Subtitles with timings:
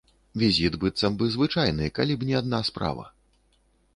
[0.43, 3.05] Візіт быццам бы звычайны, калі б не адна справа.